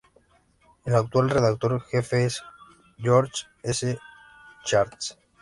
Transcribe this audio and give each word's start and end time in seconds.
El 0.83 0.95
actual 0.95 1.29
redactor 1.29 1.79
jefe 1.83 2.25
es 2.25 2.41
George 2.97 3.45
C. 3.71 3.99
Schatz. 4.65 5.15